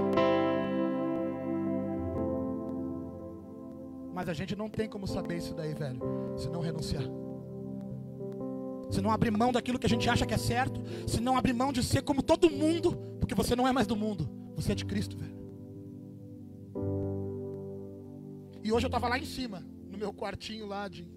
[4.12, 6.00] Mas a gente não tem como saber isso daí, velho,
[6.36, 7.04] se não renunciar.
[8.90, 11.54] Se não abrir mão daquilo que a gente acha que é certo, se não abrir
[11.54, 14.74] mão de ser como todo mundo, porque você não é mais do mundo, você é
[14.74, 15.40] de Cristo, velho.
[18.62, 21.08] E hoje eu estava lá em cima, no meu quartinho lá de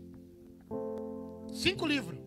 [1.52, 2.23] cinco livros.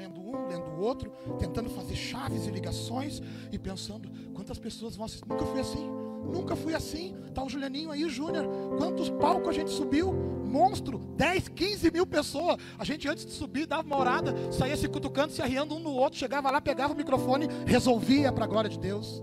[0.00, 3.20] Lendo um, lendo o outro, tentando fazer chaves e ligações
[3.52, 5.28] e pensando quantas pessoas vão assistir.
[5.28, 5.90] Nunca fui assim.
[6.24, 7.14] Nunca fui assim.
[7.34, 8.46] Tá o Julianinho aí, Júnior.
[8.78, 10.10] Quantos palcos a gente subiu?
[10.10, 10.98] Monstro.
[11.18, 12.56] 10, 15 mil pessoas.
[12.78, 15.92] A gente antes de subir dava uma orada, saía se cutucando, se arriando um no
[15.92, 19.22] outro, chegava lá, pegava o microfone, resolvia para a glória de Deus.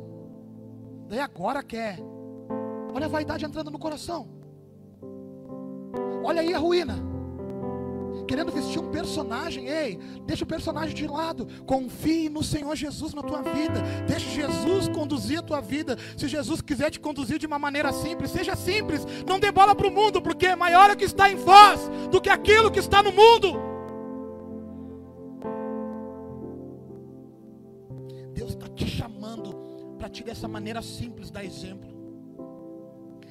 [1.10, 1.98] Daí agora quer.
[2.94, 4.28] Olha a vaidade entrando no coração.
[6.24, 7.07] Olha aí a ruína
[8.28, 9.68] querendo vestir um personagem.
[9.68, 11.48] Ei, deixa o personagem de lado.
[11.66, 13.82] Confie no Senhor Jesus na tua vida.
[14.06, 15.98] Deixa Jesus conduzir a tua vida.
[16.18, 19.06] Se Jesus quiser te conduzir de uma maneira simples, seja simples.
[19.26, 22.22] Não dê bola para o mundo, porque maior é o que está em vós do
[22.22, 23.56] que aquilo que está no mundo.
[28.34, 29.56] Deus está te chamando
[29.98, 31.96] para ti dessa maneira simples dar exemplo.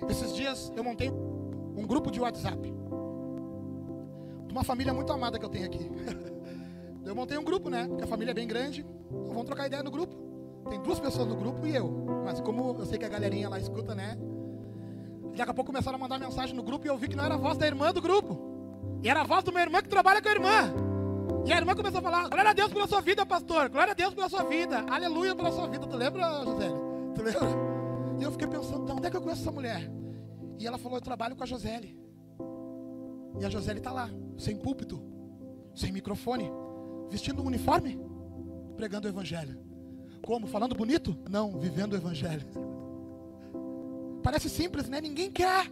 [0.08, 2.74] Esses dias eu montei um grupo de WhatsApp
[4.56, 5.90] uma família muito amada que eu tenho aqui.
[7.04, 7.86] Eu montei um grupo, né?
[7.86, 8.84] Porque a família é bem grande.
[9.08, 10.16] Então vamos trocar ideia no grupo.
[10.68, 11.88] Tem duas pessoas no grupo e eu.
[12.24, 14.18] Mas como eu sei que a galerinha lá escuta, né?
[15.36, 17.34] Daqui a pouco começaram a mandar mensagem no grupo e eu vi que não era
[17.34, 18.98] a voz da irmã do grupo.
[19.04, 20.74] E era a voz de uma irmã que trabalha com a irmã.
[21.46, 23.68] E a irmã começou a falar: Glória a Deus pela sua vida, pastor.
[23.68, 24.84] Glória a Deus pela sua vida.
[24.90, 25.86] Aleluia pela sua vida.
[25.86, 26.68] Tu lembra, José?
[27.14, 27.48] Tu lembra?
[28.18, 29.88] E eu fiquei pensando: então, onde é que eu conheço essa mulher?
[30.58, 32.05] E ela falou: Eu trabalho com a Josele.
[33.40, 35.02] E a Josele está lá, sem púlpito,
[35.74, 36.50] sem microfone,
[37.10, 37.98] vestindo um uniforme,
[38.76, 39.58] pregando o Evangelho.
[40.22, 40.46] Como?
[40.46, 41.16] Falando bonito?
[41.30, 42.46] Não, vivendo o Evangelho.
[44.22, 45.00] Parece simples, né?
[45.00, 45.70] Ninguém quer.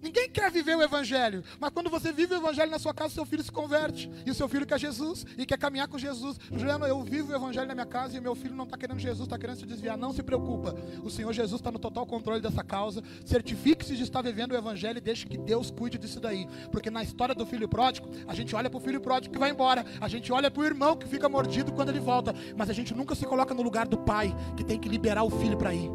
[0.00, 3.26] Ninguém quer viver o Evangelho, mas quando você vive o Evangelho na sua casa, seu
[3.26, 4.10] filho se converte.
[4.24, 6.38] E o seu filho quer Jesus e quer caminhar com Jesus.
[6.52, 9.26] Juliano, eu vivo o Evangelho na minha casa e meu filho não está querendo Jesus,
[9.26, 9.96] está querendo se desviar.
[9.96, 13.02] Não se preocupa, o Senhor Jesus está no total controle dessa causa.
[13.24, 16.46] Certifique-se de estar vivendo o Evangelho e deixe que Deus cuide disso daí.
[16.70, 19.50] Porque na história do filho pródigo, a gente olha para o filho pródigo que vai
[19.50, 22.72] embora, a gente olha para o irmão que fica mordido quando ele volta, mas a
[22.72, 25.74] gente nunca se coloca no lugar do pai que tem que liberar o filho para
[25.74, 25.90] ir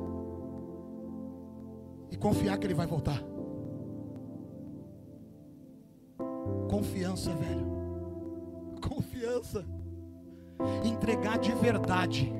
[2.11, 3.32] e confiar que ele vai voltar.
[6.73, 7.67] Confiança, velho.
[8.81, 9.63] Confiança.
[10.83, 12.33] Entregar de verdade.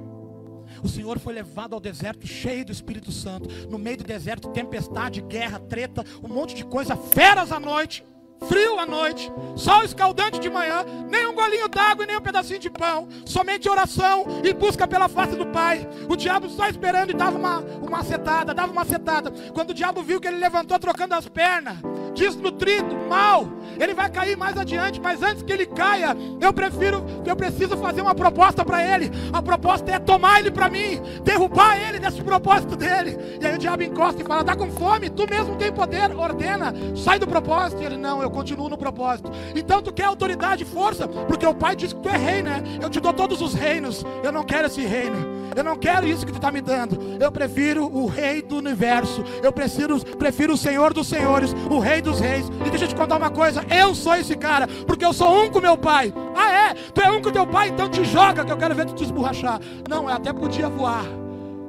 [0.83, 3.47] O Senhor foi levado ao deserto cheio do Espírito Santo.
[3.69, 8.03] No meio do deserto, tempestade, guerra, treta, um monte de coisa, feras à noite
[8.47, 12.59] frio à noite, sol escaldante de manhã, nem um golinho d'água e nem um pedacinho
[12.59, 15.87] de pão, somente oração e busca pela face do Pai.
[16.09, 19.31] O diabo só esperando e dava uma, uma acetada, dava uma acetada.
[19.53, 21.77] Quando o diabo viu que ele levantou trocando as pernas,
[22.13, 23.47] desnutrido, mal,
[23.79, 28.01] ele vai cair mais adiante, mas antes que ele caia, eu prefiro, eu preciso fazer
[28.01, 29.11] uma proposta para ele.
[29.31, 33.17] A proposta é tomar ele para mim, derrubar ele desse propósito dele.
[33.41, 35.09] E aí o diabo encosta e fala: "Tá com fome?
[35.09, 37.81] Tu mesmo tem poder, ordena, sai do propósito".
[37.81, 39.31] E ele: "Não, eu continuo no propósito".
[39.55, 42.63] Então tu quer autoridade força, porque o pai diz que tu é rei, né?
[42.81, 44.05] Eu te dou todos os reinos.
[44.23, 45.32] Eu não quero esse reino.
[45.55, 46.97] Eu não quero isso que tu está me dando.
[47.19, 49.23] Eu prefiro o rei do universo.
[49.41, 52.47] Eu prefiro, prefiro o Senhor dos senhores, o rei dos reis.
[52.65, 55.49] E deixa eu te contar uma coisa: eu sou esse cara, porque eu sou um
[55.49, 56.13] com meu pai.
[56.35, 56.73] Ah, é?
[56.73, 59.03] Tu é um com teu pai, então te joga, que eu quero ver tu te
[59.03, 59.59] esborrachar.
[59.89, 61.05] Não, eu até podia voar,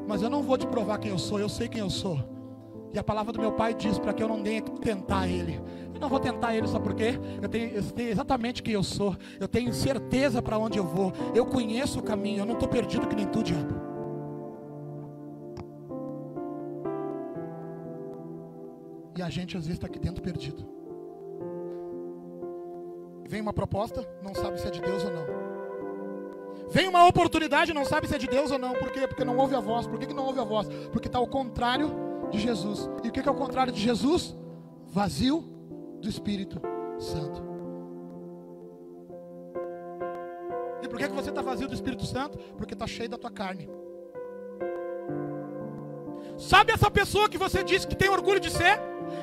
[0.06, 2.18] mas eu não vou te provar quem eu sou, eu sei quem eu sou.
[2.92, 5.60] E a palavra do meu pai diz para que eu não tenha que tentar ele.
[6.05, 9.17] Não vou tentar ele só porque eu tenho, eu tenho exatamente quem eu sou.
[9.40, 11.14] Eu tenho certeza para onde eu vou.
[11.35, 12.40] Eu conheço o caminho.
[12.40, 13.75] Eu não estou perdido que nem tu, diabo.
[19.17, 20.62] E a gente às vezes está aqui dentro perdido.
[23.27, 25.27] Vem uma proposta, não sabe se é de Deus ou não.
[26.69, 28.75] Vem uma oportunidade, não sabe se é de Deus ou não.
[28.75, 29.09] Por quê?
[29.09, 29.87] Porque não ouve a voz.
[29.87, 30.69] Por que, que não ouve a voz?
[30.93, 31.90] Porque está ao contrário
[32.31, 32.90] de Jesus.
[33.03, 34.37] E o que, que é o contrário de Jesus?
[34.88, 35.54] Vazio
[36.05, 36.61] do Espírito
[36.99, 37.43] Santo.
[40.83, 42.38] E por que, que você está vazio do Espírito Santo?
[42.57, 43.69] Porque está cheio da tua carne.
[46.37, 48.79] Sabe essa pessoa que você disse que tem orgulho de ser?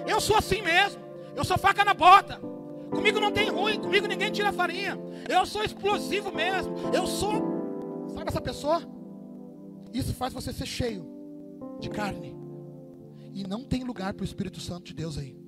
[0.08, 1.02] Eu sou assim mesmo.
[1.36, 2.42] Eu sou faca na bota.
[2.90, 5.00] Comigo não tem ruim, comigo ninguém tira farinha.
[5.30, 6.74] Eu sou explosivo mesmo.
[6.94, 8.10] Eu sou.
[8.14, 8.82] Sabe essa pessoa?
[9.94, 11.06] Isso faz você ser cheio
[11.80, 12.36] de carne.
[13.34, 15.41] E não tem lugar para o Espírito Santo de Deus aí.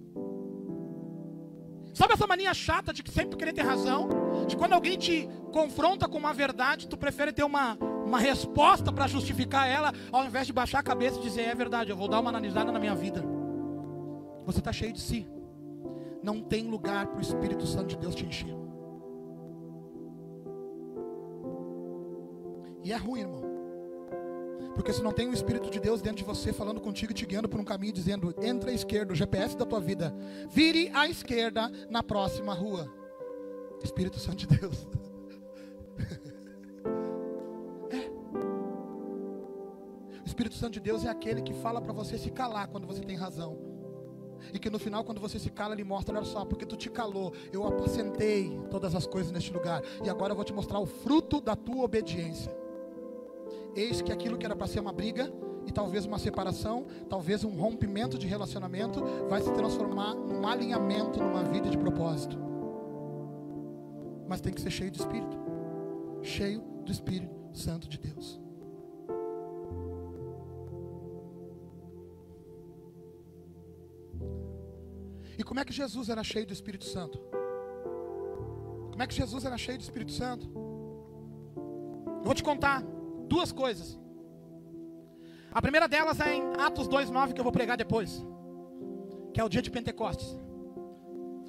[1.94, 4.10] Sabe essa mania chata de sempre querer ter razão?
[4.48, 7.76] De quando alguém te confronta com uma verdade, tu prefere ter uma,
[8.06, 11.92] uma resposta para justificar ela, ao invés de baixar a cabeça e dizer: é verdade,
[11.92, 13.24] eu vou dar uma analisada na minha vida.
[14.46, 15.28] Você está cheio de si.
[16.24, 18.56] Não tem lugar para o Espírito Santo de Deus te encher.
[22.84, 23.53] E é ruim, irmão.
[24.76, 27.26] Porque se não tem o Espírito de Deus dentro de você falando contigo e te
[27.26, 30.14] guiando por um caminho, dizendo: entra à esquerda, o GPS da tua vida,
[30.50, 32.92] vire à esquerda na próxima rua.
[33.84, 34.88] Espírito Santo de Deus.
[37.92, 38.10] é.
[40.22, 43.02] O Espírito Santo de Deus é aquele que fala para você se calar quando você
[43.02, 43.58] tem razão.
[44.52, 46.90] E que no final, quando você se cala, ele mostra: olha só, porque tu te
[46.90, 49.84] calou, eu apacentei todas as coisas neste lugar.
[50.04, 52.63] E agora eu vou te mostrar o fruto da tua obediência.
[53.76, 55.32] Eis que aquilo que era para ser uma briga,
[55.66, 61.44] e talvez uma separação, talvez um rompimento de relacionamento, vai se transformar num alinhamento, numa
[61.44, 62.38] vida de propósito.
[64.28, 65.44] Mas tem que ser cheio de Espírito
[66.24, 68.40] cheio do Espírito Santo de Deus.
[75.38, 77.20] E como é que Jesus era cheio do Espírito Santo?
[78.92, 80.48] Como é que Jesus era cheio do Espírito Santo?
[82.06, 82.84] Eu vou te contar
[83.28, 83.98] duas coisas.
[85.52, 88.26] A primeira delas é em Atos 2:9 que eu vou pregar depois,
[89.34, 90.38] que é o dia de Pentecostes.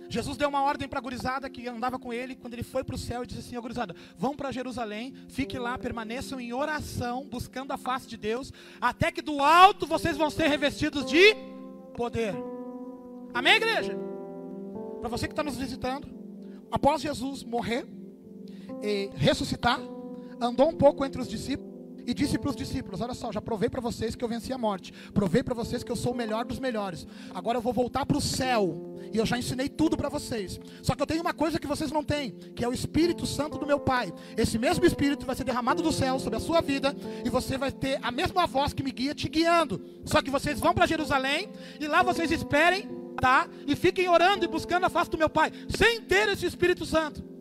[0.08, 2.94] Jesus deu uma ordem para a gurizada que andava com ele quando ele foi para
[2.94, 7.26] o céu e disse assim: Ó gurizada, vão para Jerusalém, fiquem lá, permaneçam em oração,
[7.26, 11.34] buscando a face de Deus, até que do alto vocês vão ser revestidos de
[11.96, 12.34] poder.
[13.32, 13.96] Amém, igreja?
[15.00, 16.06] Para você que está nos visitando,
[16.70, 17.86] após Jesus morrer
[18.82, 19.80] e ressuscitar,
[20.40, 21.74] andou um pouco entre os discípulos
[22.06, 24.58] e disse para os discípulos: Olha só, já provei para vocês que eu venci a
[24.58, 27.06] morte, provei para vocês que eu sou o melhor dos melhores.
[27.32, 30.60] Agora eu vou voltar para o céu e eu já ensinei tudo para vocês.
[30.82, 33.58] Só que eu tenho uma coisa que vocês não têm, que é o Espírito Santo
[33.58, 34.12] do meu Pai.
[34.36, 36.94] Esse mesmo Espírito vai ser derramado do céu sobre a sua vida
[37.24, 39.84] e você vai ter a mesma voz que me guia te guiando.
[40.04, 41.48] Só que vocês vão para Jerusalém
[41.80, 42.88] e lá vocês esperem,
[43.20, 43.48] tá?
[43.66, 47.33] E fiquem orando e buscando a face do meu Pai, sem ter esse Espírito Santo.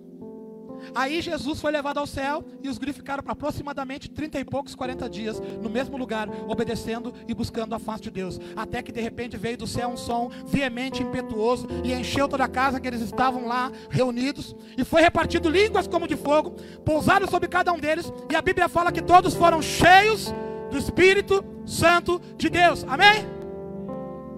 [0.94, 5.10] Aí Jesus foi levado ao céu e os gregos ficaram aproximadamente 30 e poucos, 40
[5.10, 8.40] dias no mesmo lugar, obedecendo e buscando a face de Deus.
[8.56, 12.48] Até que de repente veio do céu um som veemente, impetuoso e encheu toda a
[12.48, 14.56] casa que eles estavam lá reunidos.
[14.78, 16.52] E foi repartido línguas como de fogo,
[16.86, 18.12] pousaram sobre cada um deles.
[18.32, 20.34] E a Bíblia fala que todos foram cheios
[20.70, 22.84] do Espírito Santo de Deus.
[22.88, 23.26] Amém?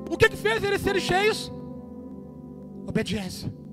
[0.09, 1.51] O que, que fez eles serem cheios?
[2.87, 3.64] Obediência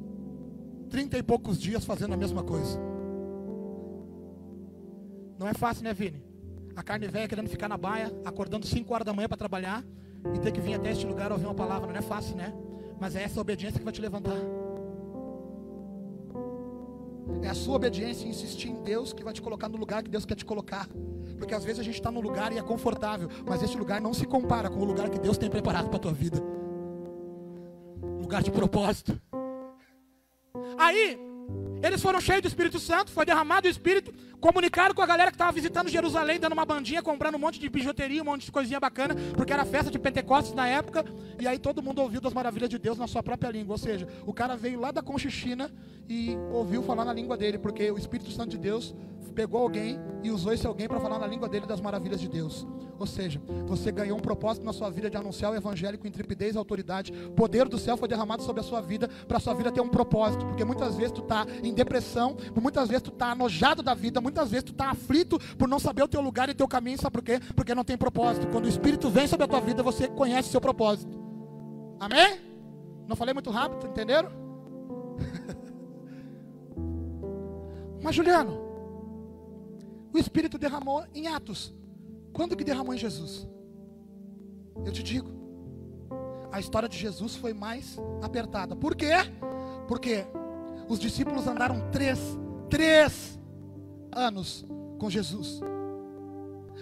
[0.93, 2.79] trinta e poucos dias fazendo a mesma coisa.
[5.39, 6.23] Não é fácil, né, Vini?
[6.77, 9.83] A carne velha querendo ficar na baia, acordando 5 horas da manhã para trabalhar
[10.35, 11.89] e ter que vir até este lugar ouvir uma palavra.
[11.89, 12.53] Não é fácil, né?
[13.01, 14.37] Mas é essa obediência que vai te levantar.
[17.41, 20.11] É a sua obediência e insistir em Deus que vai te colocar no lugar que
[20.11, 20.87] Deus quer te colocar.
[21.39, 24.13] Porque às vezes a gente está num lugar e é confortável, mas esse lugar não
[24.13, 26.39] se compara com o lugar que Deus tem preparado para a tua vida.
[28.21, 29.19] Lugar de propósito.
[30.79, 31.19] Aí,
[31.83, 35.35] eles foram cheios do Espírito Santo, foi derramado o Espírito, comunicaram com a galera que
[35.35, 38.79] estava visitando Jerusalém, dando uma bandinha, comprando um monte de bijuteria, um monte de coisinha
[38.79, 41.05] bacana, porque era festa de Pentecostes na época,
[41.41, 43.75] e aí todo mundo ouviu das maravilhas de Deus na sua própria língua.
[43.75, 45.71] Ou seja, o cara veio lá da Conchichina
[46.09, 48.95] e ouviu falar na língua dele, porque o Espírito Santo de Deus
[49.33, 52.67] pegou alguém e usou esse alguém para falar na língua dele das maravilhas de Deus.
[52.99, 56.55] Ou seja, você ganhou um propósito na sua vida de anunciar o evangelho com intrepidez
[56.55, 57.13] e autoridade.
[57.27, 59.81] O poder do céu foi derramado sobre a sua vida para a sua vida ter
[59.81, 60.47] um propósito.
[60.47, 64.51] Porque muitas vezes tu está em depressão, muitas vezes tu está anojado da vida, muitas
[64.51, 67.01] vezes tu está aflito por não saber o teu lugar e teu caminho.
[67.01, 67.41] Sabe por quê?
[67.57, 68.47] Porque não tem propósito.
[68.49, 71.21] Quando o Espírito vem sobre a tua vida, você conhece o seu propósito.
[71.99, 72.41] Amém?
[73.09, 74.31] Não falei muito rápido, entenderam?
[78.03, 78.72] Mas Juliano,
[80.13, 81.75] o Espírito derramou em Atos.
[82.33, 83.47] Quando que derramou em Jesus?
[84.85, 85.31] Eu te digo,
[86.51, 88.75] a história de Jesus foi mais apertada.
[88.77, 89.13] Por quê?
[89.89, 90.27] Porque
[90.89, 92.19] os discípulos andaram três,
[92.69, 93.39] três
[94.11, 94.65] anos
[94.99, 95.61] com Jesus.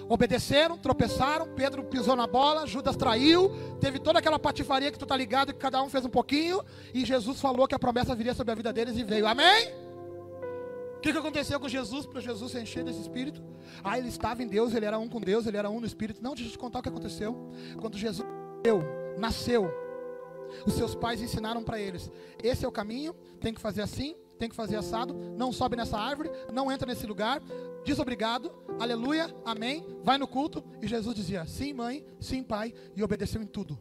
[0.08, 5.16] Obedeceram, tropeçaram, Pedro pisou na bola, Judas traiu, teve toda aquela patifaria que tu tá
[5.16, 8.50] ligado, que cada um fez um pouquinho, e Jesus falou que a promessa viria sobre
[8.50, 9.26] a vida deles e veio.
[9.26, 9.89] Amém?
[11.00, 13.42] O que, que aconteceu com Jesus para Jesus se encher desse espírito?
[13.82, 16.22] Ah, ele estava em Deus, ele era um com Deus, ele era um no espírito.
[16.22, 17.34] Não, deixa eu te contar o que aconteceu.
[17.80, 18.84] Quando Jesus nasceu,
[19.18, 19.70] nasceu,
[20.66, 22.10] os seus pais ensinaram para eles:
[22.42, 25.96] esse é o caminho, tem que fazer assim, tem que fazer assado, não sobe nessa
[25.96, 27.40] árvore, não entra nesse lugar,
[27.82, 30.62] diz obrigado, aleluia, amém, vai no culto.
[30.82, 33.78] E Jesus dizia: sim, mãe, sim, pai, e obedeceu em tudo.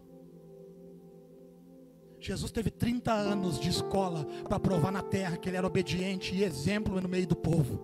[2.20, 6.44] Jesus teve 30 anos de escola para provar na terra que ele era obediente e
[6.44, 7.80] exemplo no meio do povo.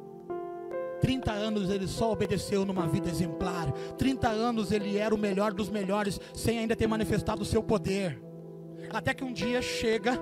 [1.00, 3.71] 30 anos ele só obedeceu numa vida exemplar.
[3.98, 8.21] 30 anos ele era o melhor dos melhores, sem ainda ter manifestado o seu poder.
[8.89, 10.19] Até que um dia chega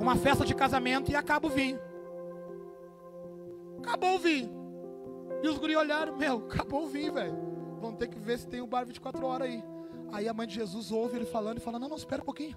[0.00, 1.78] uma festa de casamento e acaba o vinho.
[3.78, 4.50] Acabou o vinho.
[5.42, 7.36] E os guri olharam, meu, acabou o vinho, velho.
[7.80, 9.64] Vamos ter que ver se tem um bar 24 horas aí.
[10.12, 12.56] Aí a mãe de Jesus ouve ele falando e fala: Não, não, espera um pouquinho.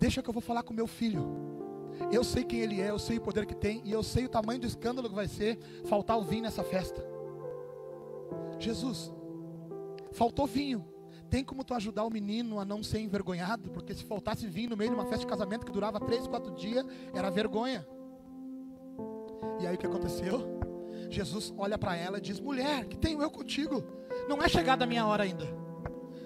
[0.00, 1.28] Deixa que eu vou falar com meu filho.
[2.10, 4.28] Eu sei quem ele é, eu sei o poder que tem, e eu sei o
[4.30, 7.04] tamanho do escândalo que vai ser faltar o vinho nessa festa.
[8.58, 9.12] Jesus,
[10.10, 10.86] faltou vinho.
[11.28, 13.70] Tem como tu ajudar o menino a não ser envergonhado?
[13.70, 16.50] Porque se faltasse vinho no meio de uma festa de casamento que durava três, quatro
[16.54, 16.84] dias,
[17.14, 17.86] era vergonha.
[19.60, 20.58] E aí o que aconteceu?
[21.10, 23.84] Jesus olha para ela e diz: Mulher, que tenho eu contigo?
[24.28, 25.44] Não é chegada a minha hora ainda.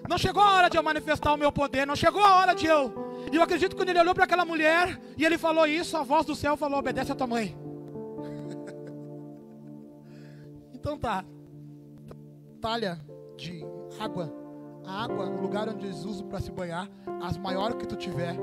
[0.09, 1.85] Não chegou a hora de eu manifestar o meu poder.
[1.85, 3.04] Não chegou a hora de eu.
[3.31, 6.03] E eu acredito que quando ele olhou para aquela mulher e ele falou isso, a
[6.03, 7.55] voz do céu falou: Obedece a tua mãe.
[10.73, 11.23] então tá.
[12.61, 12.99] Talha
[13.37, 13.63] de
[13.99, 14.45] água
[14.87, 16.89] a água, o lugar onde eles usam para se banhar,
[17.21, 18.35] as maiores que tu tiver,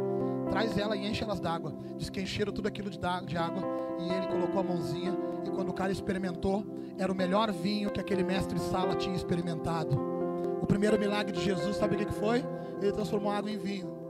[0.51, 1.73] traz ela e enche elas d'água.
[1.97, 3.62] Diz que encheram tudo aquilo de, de água
[4.01, 5.16] e ele colocou a mãozinha.
[5.47, 6.64] E quando o cara experimentou,
[6.99, 9.97] era o melhor vinho que aquele mestre Sala tinha experimentado.
[10.61, 12.45] O primeiro milagre de Jesus, sabe o que foi?
[12.81, 14.02] Ele transformou água em vinho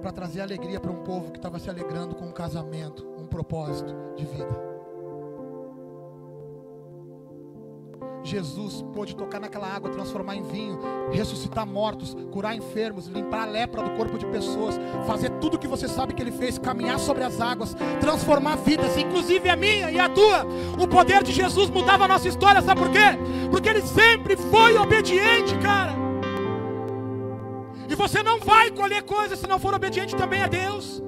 [0.00, 3.94] para trazer alegria para um povo que estava se alegrando com um casamento, um propósito
[4.16, 4.68] de vida.
[8.22, 10.78] Jesus pôde tocar naquela água, transformar em vinho,
[11.10, 15.66] ressuscitar mortos, curar enfermos, limpar a lepra do corpo de pessoas, fazer tudo o que
[15.66, 19.98] você sabe que ele fez, caminhar sobre as águas, transformar vidas, inclusive a minha e
[19.98, 20.44] a tua.
[20.78, 23.18] O poder de Jesus mudava a nossa história, sabe por quê?
[23.50, 26.07] Porque ele sempre foi obediente, cara.
[27.98, 31.02] Você não vai colher coisas se não for obediente também a Deus.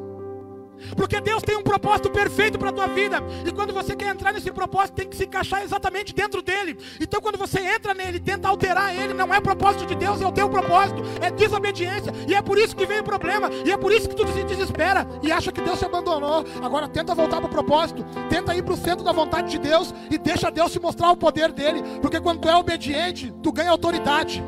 [0.96, 3.22] Porque Deus tem um propósito perfeito para a tua vida.
[3.46, 6.76] E quando você quer entrar nesse propósito, tem que se encaixar exatamente dentro dele.
[7.00, 10.32] Então quando você entra nele, tenta alterar ele, não é propósito de Deus, é o
[10.32, 12.12] teu propósito, é desobediência.
[12.26, 14.42] E é por isso que vem o problema, e é por isso que tu se
[14.42, 16.44] desespera e acha que Deus se abandonou.
[16.60, 19.94] Agora tenta voltar para o propósito, tenta ir para o centro da vontade de Deus
[20.10, 21.84] e deixa Deus te mostrar o poder dele.
[22.02, 24.42] Porque quando tu é obediente, tu ganha autoridade.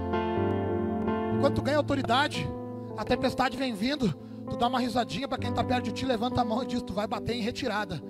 [1.43, 2.49] Quando tu ganha autoridade,
[2.97, 4.17] a tempestade vem vindo
[4.49, 6.83] Tu dá uma risadinha para quem está perto de ti, levanta a mão e diz:
[6.83, 8.03] Tu vai bater em retirada.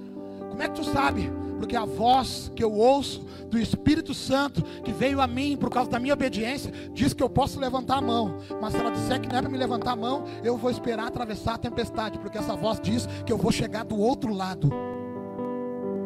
[0.51, 1.31] Como é que tu sabe?
[1.57, 5.89] Porque a voz que eu ouço do Espírito Santo, que veio a mim por causa
[5.89, 8.39] da minha obediência, diz que eu posso levantar a mão.
[8.61, 11.07] Mas se ela disser que não é para me levantar a mão, eu vou esperar
[11.07, 14.69] atravessar a tempestade, porque essa voz diz que eu vou chegar do outro lado.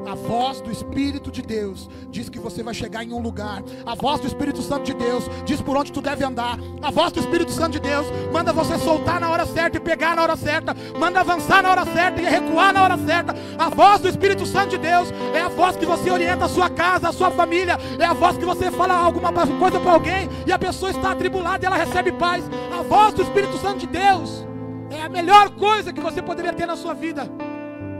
[0.06, 3.60] A voz do Espírito de Deus diz que você vai chegar em um lugar.
[3.84, 6.56] A voz do Espírito Santo de Deus diz por onde tu deve andar.
[6.80, 10.14] A voz do Espírito Santo de Deus manda você soltar na hora certa e pegar
[10.14, 10.76] na hora certa.
[10.96, 13.34] Manda avançar na hora certa e recuar na hora certa.
[13.58, 16.70] A voz do Espírito Santo de Deus é a voz que você orienta a sua
[16.70, 17.76] casa, a sua família.
[17.98, 21.64] É a voz que você fala alguma coisa para alguém e a pessoa está atribulada
[21.64, 22.44] e ela recebe paz.
[22.78, 24.46] A voz do Espírito Santo de Deus
[24.88, 27.28] é a melhor coisa que você poderia ter na sua vida.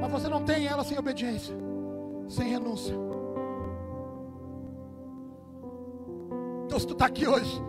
[0.01, 1.66] Mas você não tem ela sem obediência
[2.29, 2.95] sem renúncia.
[6.67, 7.63] Então, se tu está aqui hoje,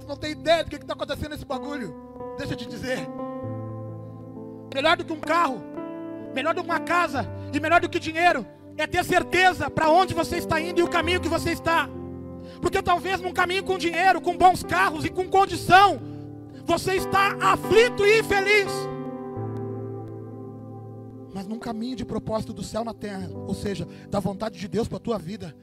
[0.00, 1.94] tu não tem ideia do que está acontecendo nesse bagulho.
[2.38, 3.08] Deixa eu te dizer.
[4.74, 5.62] Melhor do que um carro,
[6.34, 8.46] melhor do que uma casa e melhor do que dinheiro
[8.76, 11.88] é ter certeza para onde você está indo e o caminho que você está.
[12.60, 16.00] Porque talvez num caminho com dinheiro, com bons carros e com condição,
[16.64, 18.70] você está aflito e infeliz
[21.34, 24.88] mas num caminho de propósito do céu na terra, ou seja, da vontade de Deus
[24.88, 25.54] para a tua vida.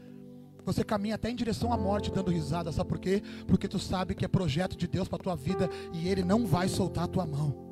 [0.65, 3.23] Você caminha até em direção à morte dando risada, sabe por quê?
[3.47, 6.45] Porque tu sabe que é projeto de Deus para a tua vida e ele não
[6.45, 7.69] vai soltar a tua mão.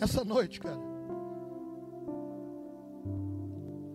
[0.00, 0.80] Essa noite, cara.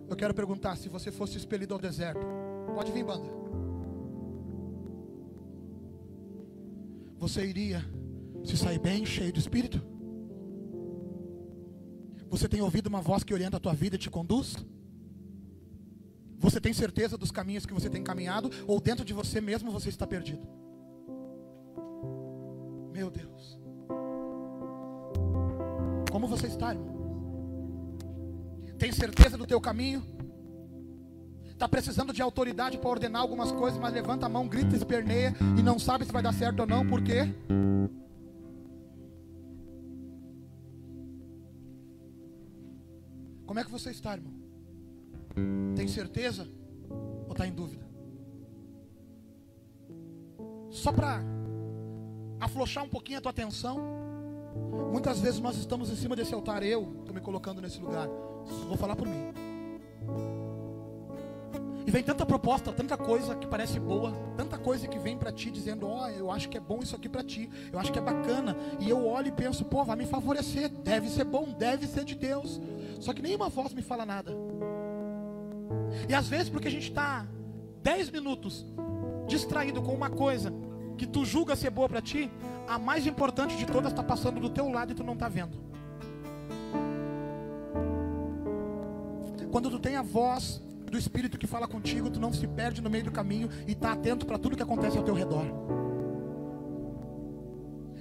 [0.08, 2.26] Eu quero perguntar se você fosse expelido ao deserto.
[2.74, 3.28] Pode vir, banda.
[7.18, 7.84] Você iria
[8.48, 9.80] se sair bem, cheio do Espírito?
[12.30, 14.56] Você tem ouvido uma voz que orienta a tua vida e te conduz?
[16.38, 18.50] Você tem certeza dos caminhos que você tem caminhado?
[18.66, 20.46] Ou dentro de você mesmo você está perdido?
[22.92, 23.58] Meu Deus.
[26.10, 26.96] Como você está, irmão?
[28.78, 30.02] Tem certeza do teu caminho?
[31.50, 35.62] Está precisando de autoridade para ordenar algumas coisas, mas levanta a mão, grita, esperneia e
[35.62, 37.34] não sabe se vai dar certo ou não, por quê?
[43.58, 44.32] Como é que você está, irmão?
[45.74, 46.48] Tem certeza
[47.26, 47.84] ou está em dúvida?
[50.70, 51.20] Só para
[52.38, 53.80] aflochar um pouquinho a tua atenção.
[54.92, 58.06] Muitas vezes nós estamos em cima desse altar, eu estou me colocando nesse lugar.
[58.68, 59.32] Vou falar por mim.
[61.88, 65.50] E vem tanta proposta, tanta coisa que parece boa, tanta coisa que vem para ti
[65.50, 67.98] dizendo: Ó, oh, eu acho que é bom isso aqui para ti, eu acho que
[67.98, 68.54] é bacana.
[68.78, 72.14] E eu olho e penso: pô, vai me favorecer, deve ser bom, deve ser de
[72.14, 72.60] Deus.
[73.00, 74.32] Só que nenhuma voz me fala nada.
[76.06, 77.26] E às vezes, porque a gente está
[77.82, 78.66] 10 minutos
[79.26, 80.52] distraído com uma coisa
[80.98, 82.30] que tu julga ser boa para ti,
[82.68, 85.56] a mais importante de todas está passando do teu lado e tu não está vendo.
[89.50, 92.90] Quando tu tem a voz do Espírito que fala contigo, tu não se perde no
[92.90, 95.44] meio do caminho e está atento para tudo que acontece ao teu redor.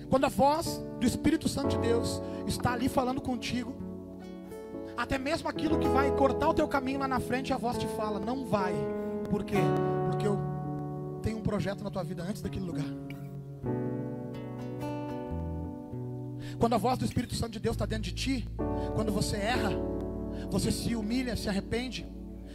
[0.09, 3.75] Quando a voz do Espírito Santo de Deus está ali falando contigo,
[4.95, 7.87] até mesmo aquilo que vai cortar o teu caminho lá na frente, a voz te
[7.87, 8.73] fala: não vai.
[9.29, 9.57] Por quê?
[10.09, 10.39] Porque eu
[11.21, 12.85] tenho um projeto na tua vida antes daquele lugar.
[16.57, 18.47] Quando a voz do Espírito Santo de Deus está dentro de ti,
[18.95, 19.71] quando você erra,
[20.49, 22.07] você se humilha, se arrepende,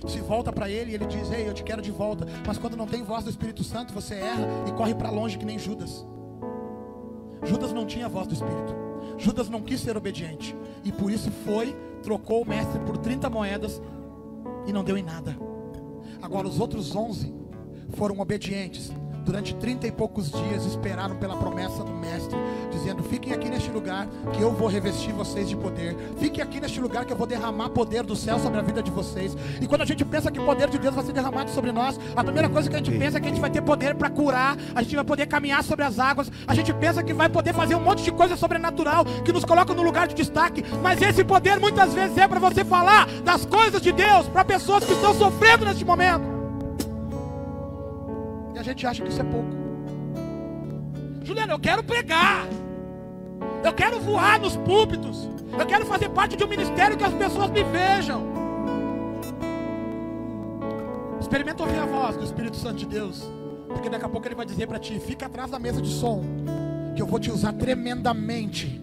[0.09, 2.27] se volta para Ele e Ele diz: Ei, eu te quero de volta.
[2.47, 5.45] Mas quando não tem voz do Espírito Santo, você erra e corre para longe que
[5.45, 6.07] nem Judas.
[7.45, 8.75] Judas não tinha voz do Espírito.
[9.19, 10.57] Judas não quis ser obediente.
[10.85, 13.81] E por isso foi, trocou o mestre por 30 moedas
[14.67, 15.37] e não deu em nada.
[16.21, 17.35] Agora os outros 11
[17.91, 18.93] foram obedientes
[19.25, 22.37] durante trinta e poucos dias esperaram pela promessa do mestre,
[22.70, 25.97] dizendo: Fiquem aqui neste lugar que eu vou revestir vocês de poder.
[26.18, 28.91] Fiquem aqui neste lugar que eu vou derramar poder do céu sobre a vida de
[28.91, 29.37] vocês.
[29.61, 31.99] E quando a gente pensa que o poder de Deus vai ser derramado sobre nós,
[32.16, 34.11] a primeira coisa que a gente pensa é que a gente vai ter poder para
[34.11, 37.55] curar, a gente vai poder caminhar sobre as águas, a gente pensa que vai poder
[37.55, 40.64] fazer um monte de coisa sobrenatural que nos coloca no lugar de destaque.
[40.83, 44.85] Mas esse poder muitas vezes é para você falar das coisas de Deus para pessoas
[44.85, 46.32] que estão sofrendo neste momento
[48.63, 49.51] a gente acha que isso é pouco.
[51.25, 52.47] Juliano, eu quero pregar.
[53.65, 55.29] Eu quero voar nos púlpitos.
[55.59, 58.23] Eu quero fazer parte de um ministério que as pessoas me vejam.
[61.21, 63.23] Experimenta ouvir a voz do Espírito Santo de Deus.
[63.67, 66.23] Porque daqui a pouco ele vai dizer para ti: fica atrás da mesa de som.
[66.95, 68.81] Que eu vou te usar tremendamente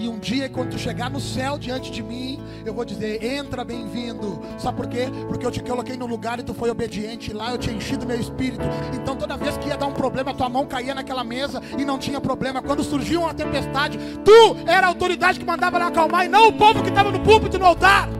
[0.00, 3.62] e um dia, quando tu chegar no céu diante de mim, eu vou dizer: entra
[3.62, 4.40] bem-vindo.
[4.56, 5.08] Sabe por quê?
[5.28, 7.34] Porque eu te coloquei no lugar e tu foi obediente.
[7.34, 8.64] Lá eu te enchi do meu espírito.
[8.94, 11.98] Então, toda vez que ia dar um problema, tua mão caía naquela mesa e não
[11.98, 12.62] tinha problema.
[12.62, 16.52] Quando surgiu uma tempestade, tu era a autoridade que mandava lá acalmar e não o
[16.54, 18.19] povo que estava no púlpito no altar.